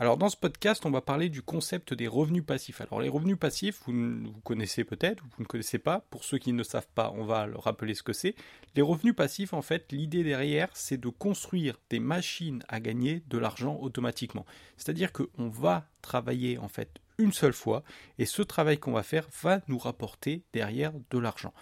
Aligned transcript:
Alors 0.00 0.16
dans 0.16 0.30
ce 0.30 0.36
podcast, 0.38 0.86
on 0.86 0.90
va 0.90 1.02
parler 1.02 1.28
du 1.28 1.42
concept 1.42 1.92
des 1.92 2.08
revenus 2.08 2.42
passifs. 2.42 2.80
Alors 2.80 3.02
les 3.02 3.10
revenus 3.10 3.36
passifs, 3.38 3.82
vous, 3.84 4.32
connaissez 4.44 4.82
peut-être 4.82 5.22
ou 5.22 5.26
vous 5.36 5.42
ne 5.42 5.46
connaissez 5.46 5.78
pas. 5.78 6.06
Pour 6.08 6.24
ceux 6.24 6.38
qui 6.38 6.54
ne 6.54 6.62
savent 6.62 6.88
pas, 6.94 7.12
on 7.14 7.24
va 7.26 7.46
leur 7.46 7.64
rappeler 7.64 7.92
ce 7.92 8.02
que 8.02 8.14
c'est. 8.14 8.34
Les 8.74 8.80
revenus 8.80 9.14
passifs, 9.14 9.52
en 9.52 9.60
fait, 9.60 9.92
l'idée 9.92 10.24
derrière, 10.24 10.70
c'est 10.72 10.96
de 10.96 11.10
construire 11.10 11.78
des 11.90 12.00
machines 12.00 12.62
à 12.68 12.80
gagner 12.80 13.22
de 13.28 13.36
l'argent 13.36 13.76
automatiquement. 13.78 14.46
C'est-à-dire 14.78 15.12
qu'on 15.12 15.50
va 15.50 15.86
travailler 16.00 16.56
en 16.56 16.68
fait 16.68 16.98
une 17.18 17.34
seule 17.34 17.52
fois 17.52 17.84
et 18.16 18.24
ce 18.24 18.40
travail 18.40 18.78
qu'on 18.78 18.92
va 18.92 19.02
faire 19.02 19.28
va 19.42 19.60
nous 19.68 19.76
rapporter 19.76 20.44
derrière 20.54 20.94
de 21.10 21.18
l'argent. 21.18 21.52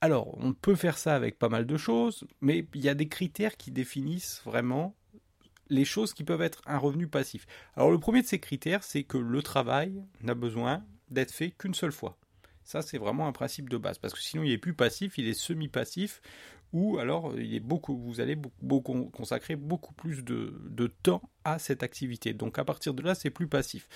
Alors, 0.00 0.36
on 0.38 0.54
peut 0.54 0.74
faire 0.74 0.98
ça 0.98 1.14
avec 1.14 1.38
pas 1.38 1.48
mal 1.48 1.66
de 1.66 1.76
choses, 1.76 2.26
mais 2.40 2.66
il 2.74 2.80
y 2.80 2.88
a 2.88 2.94
des 2.94 3.06
critères 3.06 3.56
qui 3.56 3.70
définissent 3.70 4.42
vraiment 4.44 4.96
les 5.70 5.84
choses 5.84 6.12
qui 6.12 6.24
peuvent 6.24 6.42
être 6.42 6.60
un 6.66 6.78
revenu 6.78 7.06
passif. 7.06 7.46
Alors 7.74 7.90
le 7.90 7.98
premier 7.98 8.22
de 8.22 8.26
ces 8.26 8.40
critères, 8.40 8.82
c'est 8.82 9.04
que 9.04 9.16
le 9.16 9.42
travail 9.42 10.02
n'a 10.20 10.34
besoin 10.34 10.84
d'être 11.08 11.32
fait 11.32 11.52
qu'une 11.52 11.74
seule 11.74 11.92
fois. 11.92 12.18
Ça, 12.64 12.82
c'est 12.82 12.98
vraiment 12.98 13.26
un 13.26 13.32
principe 13.32 13.68
de 13.68 13.78
base, 13.78 13.98
parce 13.98 14.14
que 14.14 14.20
sinon 14.20 14.42
il 14.42 14.52
est 14.52 14.58
plus 14.58 14.74
passif, 14.74 15.18
il 15.18 15.26
est 15.26 15.34
semi-passif, 15.34 16.20
ou 16.72 16.98
alors 16.98 17.36
il 17.38 17.54
est 17.54 17.60
beaucoup, 17.60 17.96
vous 17.96 18.20
allez 18.20 18.36
beaucoup, 18.62 19.06
consacrer 19.06 19.56
beaucoup 19.56 19.92
plus 19.94 20.22
de, 20.22 20.54
de 20.68 20.86
temps 20.86 21.22
à 21.44 21.58
cette 21.58 21.82
activité. 21.82 22.32
Donc 22.32 22.58
à 22.58 22.64
partir 22.64 22.94
de 22.94 23.02
là, 23.02 23.14
c'est 23.14 23.30
plus 23.30 23.48
passif. 23.48 23.88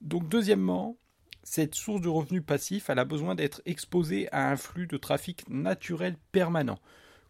Donc 0.00 0.28
deuxièmement, 0.28 0.96
cette 1.42 1.74
source 1.74 2.00
de 2.00 2.08
revenus 2.08 2.44
passif, 2.44 2.90
elle 2.90 3.00
a 3.00 3.04
besoin 3.04 3.34
d'être 3.34 3.62
exposée 3.66 4.28
à 4.32 4.50
un 4.50 4.56
flux 4.56 4.86
de 4.86 4.96
trafic 4.96 5.48
naturel 5.48 6.16
permanent. 6.30 6.78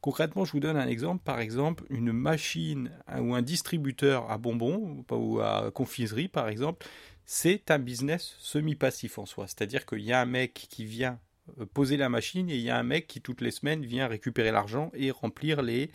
Concrètement, 0.02 0.44
je 0.44 0.50
vous 0.50 0.60
donne 0.60 0.76
un 0.76 0.88
exemple. 0.88 1.22
Par 1.24 1.38
exemple, 1.38 1.84
une 1.88 2.12
machine 2.12 2.90
ou 3.20 3.36
un 3.36 3.40
distributeur 3.40 4.28
à 4.30 4.36
bonbons 4.36 5.04
ou 5.10 5.40
à 5.40 5.70
confiserie, 5.70 6.26
par 6.26 6.48
exemple, 6.48 6.84
c'est 7.24 7.70
un 7.70 7.78
business 7.78 8.34
semi-passif 8.40 9.18
en 9.18 9.26
soi. 9.26 9.46
C'est-à-dire 9.46 9.86
qu'il 9.86 10.00
y 10.00 10.12
a 10.12 10.20
un 10.20 10.26
mec 10.26 10.66
qui 10.68 10.84
vient 10.84 11.20
euh, 11.60 11.66
poser 11.66 11.96
la 11.96 12.08
machine 12.08 12.50
et 12.50 12.56
il 12.56 12.62
y 12.62 12.70
a 12.70 12.76
un 12.76 12.82
mec 12.82 13.06
qui 13.06 13.20
toutes 13.20 13.40
les 13.40 13.52
semaines 13.52 13.86
vient 13.86 14.08
récupérer 14.08 14.50
l'argent 14.50 14.90
et 14.92 15.12
remplir 15.12 15.62
les 15.62 15.92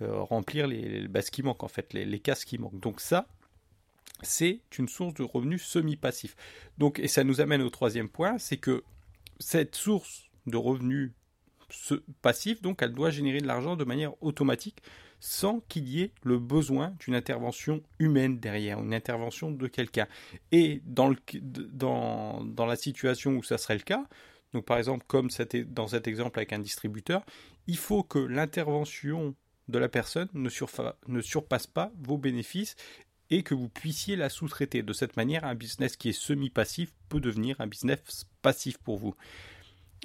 euh, 0.00 0.22
remplir 0.22 0.66
les, 0.66 1.06
bah, 1.06 1.20
qui 1.20 1.42
manque 1.42 1.62
en 1.62 1.68
fait, 1.68 1.92
les, 1.92 2.06
les 2.06 2.20
cases 2.20 2.46
qui 2.46 2.56
manquent. 2.56 2.80
Donc 2.80 3.02
ça, 3.02 3.28
c'est 4.22 4.60
une 4.78 4.88
source 4.88 5.12
de 5.12 5.24
revenus 5.24 5.62
semi-passif. 5.62 6.36
Donc 6.78 6.98
et 6.98 7.06
ça 7.06 7.22
nous 7.22 7.42
amène 7.42 7.60
au 7.60 7.70
troisième 7.70 8.08
point, 8.08 8.38
c'est 8.38 8.56
que 8.56 8.82
cette 9.40 9.76
source 9.76 10.30
de 10.46 10.56
revenus 10.56 11.12
ce 11.72 11.94
passif, 12.20 12.62
donc 12.62 12.82
elle 12.82 12.92
doit 12.92 13.10
générer 13.10 13.40
de 13.40 13.46
l'argent 13.46 13.76
de 13.76 13.84
manière 13.84 14.12
automatique 14.22 14.82
sans 15.20 15.60
qu'il 15.68 15.88
y 15.88 16.02
ait 16.02 16.12
le 16.24 16.38
besoin 16.38 16.94
d'une 16.98 17.14
intervention 17.14 17.82
humaine 18.00 18.38
derrière, 18.38 18.80
une 18.80 18.92
intervention 18.92 19.52
de 19.52 19.66
quelqu'un. 19.68 20.08
Et 20.50 20.82
dans, 20.84 21.08
le, 21.08 21.16
dans, 21.40 22.42
dans, 22.44 22.66
la 22.66 22.74
situation 22.76 23.36
où 23.36 23.42
ça 23.42 23.56
serait 23.56 23.76
le 23.76 23.82
cas, 23.82 24.04
donc 24.52 24.64
par 24.64 24.78
exemple 24.78 25.04
comme 25.06 25.28
dans 25.68 25.86
cet 25.86 26.08
exemple 26.08 26.38
avec 26.38 26.52
un 26.52 26.58
distributeur, 26.58 27.24
il 27.68 27.76
faut 27.76 28.02
que 28.02 28.18
l'intervention 28.18 29.34
de 29.68 29.78
la 29.78 29.88
personne 29.88 30.28
ne, 30.34 30.50
ne 31.06 31.20
surpasse 31.20 31.66
pas 31.68 31.92
vos 32.02 32.18
bénéfices 32.18 32.74
et 33.30 33.42
que 33.42 33.54
vous 33.54 33.68
puissiez 33.68 34.16
la 34.16 34.28
sous-traiter. 34.28 34.82
De 34.82 34.92
cette 34.92 35.16
manière, 35.16 35.44
un 35.44 35.54
business 35.54 35.96
qui 35.96 36.10
est 36.10 36.12
semi-passif 36.12 36.92
peut 37.08 37.20
devenir 37.20 37.60
un 37.60 37.66
business 37.66 38.00
passif 38.42 38.76
pour 38.78 38.98
vous. 38.98 39.14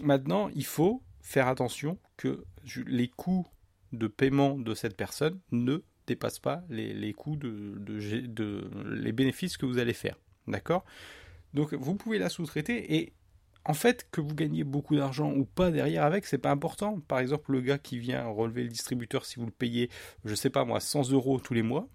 Maintenant, 0.01 0.49
il 0.55 0.65
faut 0.65 1.01
faire 1.27 1.49
attention 1.49 1.97
que 2.15 2.45
les 2.85 3.09
coûts 3.09 3.45
de 3.91 4.07
paiement 4.07 4.57
de 4.57 4.73
cette 4.73 4.95
personne 4.95 5.41
ne 5.51 5.83
dépassent 6.07 6.39
pas 6.39 6.63
les, 6.69 7.11
coûts 7.11 7.35
de, 7.35 7.75
de, 7.77 8.71
les 8.95 9.11
bénéfices 9.11 9.57
que 9.57 9.65
vous 9.65 9.77
allez 9.77 9.93
faire. 9.93 10.17
D'accord? 10.47 10.85
Donc 11.53 11.73
vous 11.73 11.95
pouvez 11.95 12.17
la 12.17 12.29
sous-traiter 12.29 12.95
et 12.95 13.11
en 13.65 13.73
fait 13.73 14.07
que 14.09 14.21
vous 14.21 14.33
gagnez 14.35 14.63
beaucoup 14.63 14.95
d'argent 14.95 15.33
ou 15.33 15.43
pas 15.43 15.69
derrière 15.69 16.05
avec, 16.05 16.25
c'est 16.25 16.37
pas 16.37 16.51
important. 16.51 17.01
Par 17.01 17.19
exemple, 17.19 17.51
le 17.51 17.59
gars 17.59 17.77
qui 17.77 17.99
vient 17.99 18.25
relever 18.25 18.63
le 18.63 18.69
distributeur, 18.69 19.25
si 19.25 19.35
vous 19.37 19.47
le 19.47 19.51
payez, 19.51 19.89
je 20.23 20.33
sais 20.33 20.49
pas 20.49 20.63
moi, 20.63 20.79
100 20.79 21.11
euros 21.11 21.41
tous 21.41 21.53
les 21.53 21.61
mois, 21.61 21.89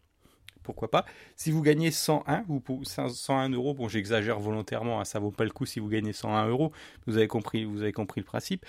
pourquoi 0.63 0.91
pas. 0.91 1.07
Si 1.37 1.51
vous 1.51 1.63
gagnez 1.63 1.91
101 1.91 2.45
ou 2.49 2.63
101 2.85 3.49
euros, 3.49 3.73
bon 3.73 3.89
j'exagère 3.89 4.39
volontairement, 4.41 5.01
hein, 5.01 5.07
ça 5.07 5.21
vaut 5.21 5.31
pas 5.31 5.45
le 5.45 5.51
coup 5.51 5.65
si 5.65 5.81
vous 5.81 5.89
gagnez 5.89 6.13
101 6.13 6.49
euros, 6.49 6.71
vous 7.07 7.17
avez 7.17 7.29
compris, 7.29 7.65
vous 7.65 7.81
avez 7.81 7.93
compris 7.93 8.21
le 8.21 8.27
principe 8.27 8.67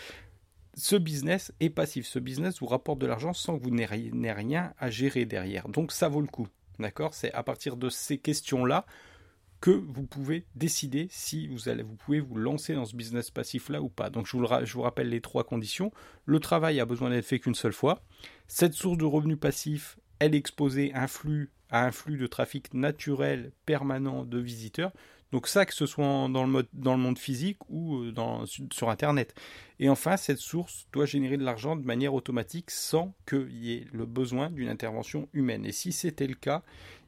ce 0.76 0.96
business 0.96 1.54
est 1.60 1.70
passif. 1.70 2.06
Ce 2.06 2.20
business 2.20 2.60
vous 2.60 2.68
rapporte 2.68 3.00
de 3.00 3.06
l'argent 3.06 3.34
sans 3.34 3.58
que 3.58 3.64
vous 3.64 3.70
n'ayez 3.70 4.32
rien 4.32 4.74
à 4.80 4.90
gérer 4.90 5.26
derrière. 5.26 5.68
Donc 5.70 5.92
ça 5.92 6.10
vaut 6.10 6.22
le 6.22 6.28
coup. 6.28 6.48
D'accord? 6.80 7.14
C'est 7.14 7.32
à 7.34 7.44
partir 7.44 7.78
de 7.78 7.90
ces 7.90 8.18
questions-là 8.18 8.86
que 9.62 9.72
vous 9.72 10.04
pouvez 10.04 10.46
décider 10.56 11.08
si 11.10 11.48
vous 11.48 11.70
allez, 11.70 11.84
vous 11.84 11.96
pouvez 11.96 12.20
vous 12.20 12.36
lancer 12.36 12.74
dans 12.74 12.84
ce 12.84 12.98
business 12.98 13.32
passif 13.32 13.70
là 13.70 13.82
ou 13.82 13.88
pas. 13.88 14.10
Donc 14.10 14.28
je 14.28 14.36
vous, 14.36 14.82
rappelle 14.82 15.08
les 15.08 15.22
trois 15.22 15.46
conditions. 15.46 15.92
Le 16.26 16.40
travail 16.40 16.80
a 16.82 16.86
besoin 16.86 17.10
d'être 17.10 17.26
fait 17.26 17.40
qu'une 17.40 17.56
seule 17.56 17.72
fois. 17.72 18.02
Cette 18.48 18.74
source 18.74 18.98
de 18.98 19.06
revenus 19.06 19.40
passifs, 19.40 19.98
elle 20.20 20.36
est 20.36 20.40
exposée 20.40 20.92
à 20.94 21.04
un 21.04 21.92
flux 21.92 22.18
de 22.18 22.28
trafic 22.28 22.74
naturel 22.74 23.54
permanent 23.66 24.26
de 24.26 24.40
visiteurs. 24.40 24.92
Donc 25.34 25.48
ça, 25.48 25.66
que 25.66 25.74
ce 25.74 25.88
soit 25.88 26.30
dans 26.30 26.46
le, 26.46 26.98
monde 26.98 27.18
physique 27.18 27.58
ou 27.68 28.04
euh, 28.04 28.46
sur 28.72 28.92
Internet. 28.92 29.34
Et 29.80 29.90
enfin, 29.90 30.16
cette 30.16 30.38
source 30.38 30.86
doit 30.94 31.08
générer 31.08 31.38
de 31.38 31.44
l'argent 31.44 31.76
de 31.76 31.84
manière 31.84 32.14
automatique 32.14 32.70
sans 32.70 33.16
qu'il 33.28 33.50
y 33.50 33.74
ait 33.74 33.88
le 33.92 34.06
besoin 34.06 34.52
d'une 34.52 34.70
intervention 34.70 35.28
humaine. 35.34 35.66
Et 35.66 35.72
si 35.72 35.92
c'était 35.92 36.28
le 36.28 36.36
cas, 36.36 36.62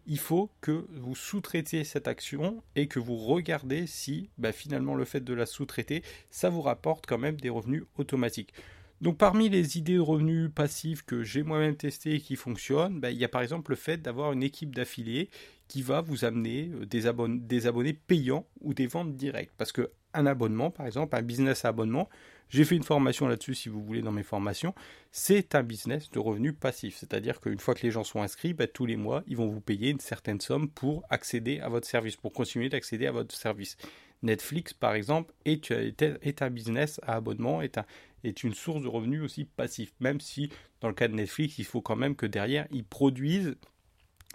il 0.07 0.17
faut 0.17 0.49
que 0.61 0.87
vous 0.95 1.13
sous-traitiez 1.13 1.83
cette 1.83 2.07
action 2.07 2.63
et 2.75 2.87
que 2.87 2.97
vous 2.97 3.15
regardez 3.15 3.85
si 3.85 4.31
bah, 4.39 4.51
finalement 4.51 4.95
le 4.95 5.05
fait 5.05 5.23
de 5.23 5.33
la 5.35 5.45
sous-traiter, 5.45 6.01
ça 6.31 6.49
vous 6.49 6.63
rapporte 6.63 7.05
quand 7.05 7.19
même 7.19 7.39
des 7.39 7.49
revenus 7.49 7.83
automatiques. 7.99 8.55
Donc 9.01 9.19
parmi 9.19 9.49
les 9.49 9.77
idées 9.77 9.95
de 9.95 9.99
revenus 9.99 10.49
passifs 10.55 11.03
que 11.05 11.21
j'ai 11.21 11.43
moi-même 11.43 11.75
testé 11.75 12.15
et 12.15 12.19
qui 12.19 12.35
fonctionnent, 12.35 12.99
bah, 12.99 13.11
il 13.11 13.17
y 13.17 13.25
a 13.25 13.29
par 13.29 13.43
exemple 13.43 13.71
le 13.71 13.75
fait 13.75 14.01
d'avoir 14.01 14.31
une 14.31 14.41
équipe 14.41 14.73
d'affiliés 14.73 15.29
qui 15.67 15.81
va 15.81 16.01
vous 16.01 16.25
amener 16.25 16.71
euh, 16.73 16.85
des, 16.85 17.07
abonnés 17.07 17.93
payants 17.93 18.45
ou 18.61 18.73
des 18.73 18.87
ventes 18.87 19.15
directes. 19.15 19.53
Parce 19.57 19.71
que 19.71 19.91
un 20.13 20.25
abonnement, 20.25 20.71
par 20.71 20.85
exemple, 20.85 21.15
un 21.15 21.21
business 21.21 21.65
à 21.65 21.69
abonnement, 21.69 22.09
j'ai 22.49 22.63
fait 22.63 22.75
une 22.75 22.83
formation 22.83 23.27
là-dessus 23.27 23.55
si 23.55 23.69
vous 23.69 23.83
voulez 23.83 24.01
dans 24.01 24.11
mes 24.11 24.23
formations, 24.23 24.73
c'est 25.11 25.55
un 25.55 25.63
business 25.63 26.09
de 26.11 26.19
revenus 26.19 26.53
passifs. 26.57 26.95
C'est-à-dire 26.97 27.41
qu'une 27.41 27.59
fois 27.59 27.73
que 27.73 27.81
les 27.81 27.91
gens 27.91 28.03
sont 28.03 28.21
inscrits, 28.21 28.53
bah, 28.53 28.67
tous 28.67 28.85
les 28.85 28.95
mois, 28.95 29.23
ils 29.27 29.35
vont 29.35 29.47
vous 29.47 29.61
payer 29.61 29.89
une 29.89 29.99
certaine 29.99 30.39
somme 30.39 30.69
pour 30.69 31.03
accéder 31.09 31.59
à 31.59 31.69
votre 31.69 31.87
service, 31.87 32.15
pour 32.15 32.31
continuer 32.31 32.69
d'accéder 32.69 33.07
à 33.07 33.11
votre 33.11 33.35
service. 33.35 33.77
Netflix, 34.21 34.73
par 34.73 34.93
exemple, 34.93 35.33
est, 35.43 35.71
est, 35.71 36.41
un 36.41 36.49
business 36.49 36.99
à 37.03 37.15
abonnement, 37.15 37.61
est 37.61 38.43
une 38.43 38.53
source 38.53 38.81
de 38.81 38.87
revenus 38.87 39.21
aussi 39.21 39.45
passif. 39.45 39.93
Même 39.99 40.21
si, 40.21 40.49
dans 40.81 40.87
le 40.87 40.93
cas 40.93 41.07
de 41.07 41.13
Netflix, 41.13 41.57
il 41.57 41.65
faut 41.65 41.81
quand 41.81 41.95
même 41.95 42.15
que 42.15 42.25
derrière, 42.25 42.67
ils 42.71 42.85
produisent 42.85 43.55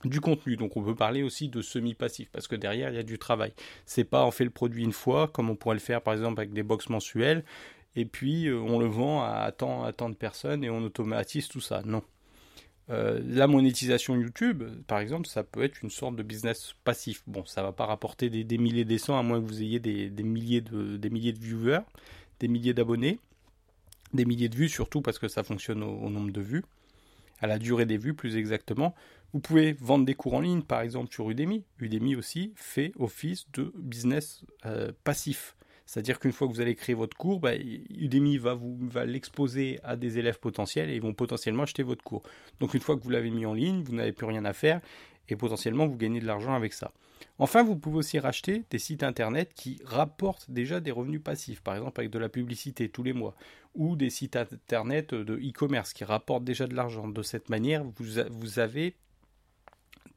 du 0.05 0.21
contenu. 0.21 0.57
Donc 0.57 0.77
on 0.77 0.83
peut 0.83 0.95
parler 0.95 1.23
aussi 1.23 1.49
de 1.49 1.63
semi-passif 1.63 2.29
parce 2.31 2.49
que 2.49 2.57
derrière 2.57 2.91
il 2.91 2.97
y 2.97 2.99
a 2.99 3.03
du 3.03 3.19
travail. 3.19 3.53
C'est 3.87 4.05
pas 4.05 4.25
on 4.25 4.31
fait 4.31 4.45
le 4.45 4.51
produit 4.51 4.85
une 4.85 4.93
fois 4.93 5.29
comme 5.29 5.51
on 5.51 5.57
pourrait 5.57 5.77
le 5.77 5.81
faire 5.81 6.03
par 6.03 6.15
exemple 6.15 6.41
avec 6.41 6.53
des 6.53 6.63
box 6.63 6.89
mensuelles 6.89 7.45
et 7.97 8.05
puis 8.05 8.47
euh, 8.47 8.59
on 8.59 8.79
le 8.79 8.87
vend 8.87 9.23
à 9.23 9.51
tant, 9.53 9.85
à 9.85 9.93
tant 9.93 10.11
de 10.11 10.15
personnes 10.15 10.65
et 10.65 10.71
on 10.71 10.83
automatise 10.83 11.49
tout 11.49 11.61
ça. 11.61 11.83
Non. 11.85 12.03
Euh, 12.91 13.21
la 13.25 13.47
monétisation 13.47 14.17
YouTube, 14.17 14.65
par 14.87 14.99
exemple, 14.99 15.29
ça 15.29 15.45
peut 15.45 15.63
être 15.63 15.81
une 15.83 15.91
sorte 15.91 16.17
de 16.17 16.25
business 16.25 16.75
passif. 16.83 17.23
Bon, 17.27 17.45
ça 17.45 17.63
va 17.63 17.71
pas 17.73 17.87
rapporter 17.87 18.31
des, 18.31 18.59
milliers 18.59 18.85
des 18.85 18.99
cents 18.99 19.17
à 19.17 19.23
moins 19.23 19.41
que 19.41 19.47
vous 19.47 19.63
ayez 19.63 19.79
des, 19.79 20.11
milliers 20.25 20.61
de, 20.61 20.97
des 20.97 21.11
milliers 21.11 21.33
de 21.33 21.39
viewers, 21.39 21.83
des 22.41 22.49
milliers 22.49 22.75
d'abonnés, 22.75 23.21
des 24.13 24.25
milliers 24.25 24.49
de 24.49 24.57
vues 24.57 24.69
surtout 24.69 25.03
parce 25.03 25.21
que 25.21 25.29
ça 25.29 25.45
fonctionne 25.45 25.85
au 25.85 26.11
nombre 26.11 26.33
de 26.33 26.41
vues, 26.41 26.65
à 27.41 27.47
la 27.47 27.59
durée 27.59 27.87
des 27.87 27.99
vues 27.99 28.15
plus 28.15 28.37
exactement. 28.37 28.95
Vous 29.33 29.41
pouvez 29.41 29.73
vendre 29.75 30.05
des 30.05 30.15
cours 30.15 30.35
en 30.35 30.41
ligne, 30.41 30.63
par 30.63 30.81
exemple 30.81 31.13
sur 31.13 31.31
Udemy. 31.31 31.65
Udemy 31.79 32.17
aussi 32.17 32.53
fait 32.57 32.93
office 32.99 33.47
de 33.53 33.73
business 33.77 34.45
euh, 34.67 34.93
passif. 35.05 35.57
C'est-à-dire 35.87 36.21
qu'une 36.21 36.31
fois 36.31 36.47
que 36.47 36.53
vous 36.53 36.61
allez 36.61 36.77
créer 36.77 36.95
votre 36.95 37.17
cours, 37.17 37.41
bah, 37.41 37.57
Udemy 37.57 38.39
va, 38.39 38.55
vous, 38.55 38.79
va 38.81 39.05
l'exposer 39.05 39.81
à 39.83 39.97
des 39.97 40.19
élèves 40.19 40.39
potentiels 40.39 40.89
et 40.89 40.95
ils 40.95 41.03
vont 41.03 41.15
potentiellement 41.15 41.65
acheter 41.65 41.83
votre 41.83 42.05
cours. 42.05 42.23
Donc 42.61 42.75
une 42.75 42.81
fois 42.81 42.97
que 42.97 43.03
vous 43.03 43.11
l'avez 43.11 43.31
mis 43.31 43.45
en 43.45 43.55
ligne, 43.55 43.83
vous 43.83 43.95
n'avez 43.95 44.13
plus 44.13 44.27
rien 44.27 44.45
à 44.45 44.53
faire 44.53 44.81
et 45.31 45.37
potentiellement 45.37 45.87
vous 45.87 45.97
gagnez 45.97 46.21
de 46.21 46.27
l'argent 46.27 46.55
avec 46.55 46.73
ça. 46.73 46.93
Enfin, 47.39 47.63
vous 47.63 47.77
pouvez 47.77 47.99
aussi 47.99 48.19
racheter 48.19 48.65
des 48.71 48.79
sites 48.79 49.03
internet 49.03 49.53
qui 49.55 49.81
rapportent 49.85 50.51
déjà 50.51 50.81
des 50.81 50.91
revenus 50.91 51.23
passifs, 51.23 51.63
par 51.63 51.75
exemple 51.75 52.01
avec 52.01 52.11
de 52.11 52.19
la 52.19 52.29
publicité 52.29 52.89
tous 52.89 53.03
les 53.03 53.13
mois, 53.13 53.35
ou 53.75 53.97
des 53.97 54.11
sites 54.11 54.37
internet 54.37 55.15
de 55.15 55.37
e-commerce 55.37 55.93
qui 55.93 56.05
rapportent 56.05 56.45
déjà 56.45 56.67
de 56.67 56.75
l'argent. 56.75 57.09
De 57.09 57.23
cette 57.23 57.49
manière, 57.49 57.85
vous, 57.85 57.95
vous 58.31 58.59
avez 58.59 58.97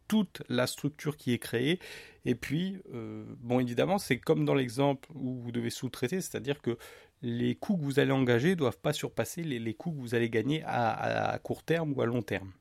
toute 0.07 0.44
la 0.50 0.68
structure 0.68 1.18
qui 1.18 1.33
est 1.33 1.39
créée. 1.39 1.80
Et 2.25 2.36
puis, 2.36 2.77
euh, 2.94 3.25
bon, 3.39 3.60
évidemment, 3.60 3.98
c'est 3.98 4.19
comme 4.19 4.45
dans 4.45 4.54
l'exemple 4.54 5.10
où 5.13 5.36
vous 5.36 5.51
devez 5.51 5.69
sous-traiter, 5.69 6.21
c'est-à-dire 6.21 6.62
que 6.62 6.77
les 7.21 7.56
coûts 7.56 7.77
que 7.77 7.83
vous 7.83 8.00
allez 8.00 8.12
engager 8.12 8.50
ne 8.50 8.56
doivent 8.56 8.80
pas 8.80 8.94
surpasser 8.94 9.44
les, 9.44 9.74
coûts 9.74 9.92
que 9.92 10.00
vous 10.00 10.13
allez 10.13 10.30
gagner 10.30 10.62
à, 10.65 11.39
court 11.42 11.63
terme 11.63 11.94
ou 11.94 12.01
à 12.01 12.06
long 12.06 12.21
terme. 12.21 12.51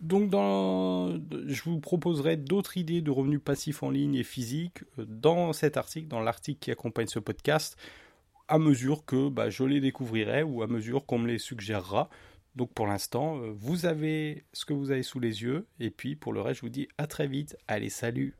Donc, 0.00 0.32
je 0.32 1.62
vous 1.62 1.78
proposerai 1.78 2.36
d'autres 2.36 2.78
idées 2.78 3.02
de 3.02 3.10
revenus 3.10 3.40
passifs 3.44 3.82
en 3.82 3.90
ligne 3.90 4.14
et 4.14 4.24
physiques 4.24 4.82
euh, 4.98 5.04
dans 5.06 5.52
cet 5.52 5.76
article, 5.76 6.08
dans 6.08 6.20
l'article 6.20 6.58
qui 6.58 6.70
accompagne 6.70 7.06
ce 7.06 7.18
podcast, 7.18 7.76
à 8.48 8.58
mesure 8.58 9.04
que 9.04 9.28
bah, 9.28 9.50
je 9.50 9.62
les 9.62 9.80
découvrirai 9.80 10.42
ou 10.42 10.62
à 10.62 10.66
mesure 10.66 11.04
qu'on 11.04 11.18
me 11.18 11.28
les 11.28 11.38
suggérera. 11.38 12.08
Donc 12.56 12.72
pour 12.72 12.86
l'instant, 12.86 13.38
euh, 13.38 13.52
vous 13.54 13.84
avez 13.84 14.44
ce 14.52 14.64
que 14.64 14.72
vous 14.72 14.90
avez 14.90 15.02
sous 15.02 15.20
les 15.20 15.42
yeux. 15.42 15.66
Et 15.78 15.90
puis 15.90 16.16
pour 16.16 16.32
le 16.32 16.40
reste, 16.40 16.60
je 16.60 16.62
vous 16.62 16.70
dis 16.70 16.88
à 16.96 17.06
très 17.06 17.26
vite. 17.26 17.56
Allez, 17.68 17.90
salut 17.90 18.34